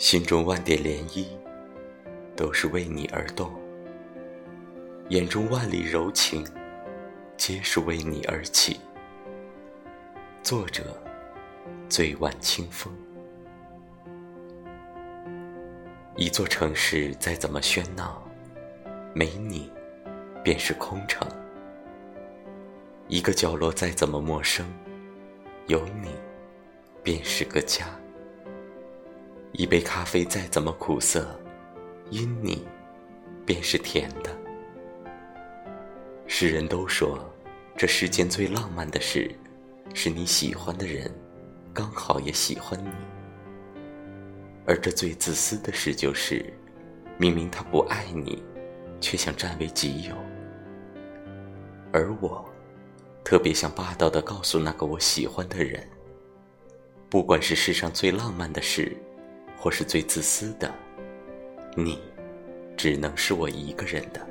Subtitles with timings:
[0.00, 1.26] 心中万点涟漪，
[2.34, 3.50] 都是为你而动；
[5.10, 6.42] 眼中万里柔情，
[7.36, 8.80] 皆是为你而起。
[10.42, 10.96] 作者：
[11.86, 12.90] 醉晚清风。
[16.16, 18.26] 一座城市再怎么喧闹，
[19.12, 19.70] 没你
[20.42, 21.28] 便是空城；
[23.06, 24.66] 一个角落再怎么陌生，
[25.66, 26.08] 有你
[27.02, 27.84] 便是个家。
[29.52, 31.38] 一杯咖啡再怎么苦涩，
[32.10, 32.66] 因你
[33.44, 34.30] 便是甜的。
[36.26, 37.18] 世人都说，
[37.76, 39.28] 这世间最浪漫的事，
[39.92, 41.12] 是你喜欢的人
[41.74, 42.90] 刚好也喜欢你；
[44.66, 46.52] 而这最自私的事，就是
[47.18, 48.42] 明明他不爱你，
[49.00, 50.14] 却想占为己有。
[51.92, 52.48] 而我，
[53.24, 55.84] 特别想霸道的告诉那个我喜欢的人，
[57.10, 58.96] 不管是世上最浪漫的事。
[59.60, 60.72] 或是最自私的，
[61.76, 62.00] 你，
[62.78, 64.26] 只能是我一个人的。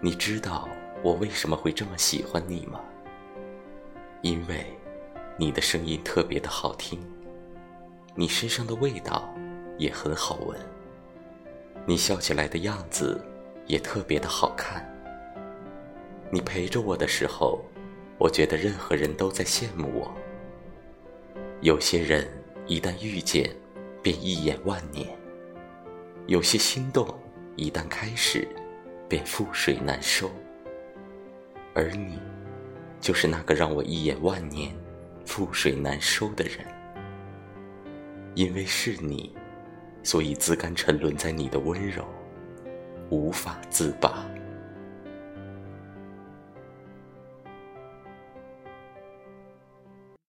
[0.00, 0.68] 你知道
[1.02, 2.80] 我为什么会这么喜欢你吗？
[4.22, 4.64] 因为，
[5.36, 7.00] 你的声音特别的好听，
[8.14, 9.28] 你身上的味道
[9.76, 10.56] 也很好闻，
[11.84, 13.20] 你笑起来的样子
[13.66, 14.88] 也特别的好看。
[16.30, 17.64] 你陪着我的时候，
[18.18, 20.14] 我觉得任何人都在羡慕我。
[21.60, 22.37] 有些人。
[22.68, 23.50] 一旦遇见，
[24.02, 25.06] 便一眼万年；
[26.26, 27.08] 有些心动，
[27.56, 28.46] 一旦开始，
[29.08, 30.30] 便覆水难收。
[31.72, 32.18] 而你，
[33.00, 34.70] 就是那个让我一眼万年、
[35.24, 36.58] 覆水难收的人。
[38.34, 39.34] 因为是你，
[40.02, 42.04] 所以自甘沉沦在你的温柔，
[43.08, 44.28] 无法自拔。